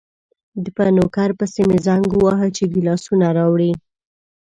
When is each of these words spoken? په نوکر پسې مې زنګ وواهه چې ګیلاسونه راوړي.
په 0.75 0.83
نوکر 0.97 1.29
پسې 1.39 1.61
مې 1.67 1.77
زنګ 1.85 2.05
وواهه 2.11 2.47
چې 2.57 2.63
ګیلاسونه 2.73 3.27
راوړي. 3.37 3.71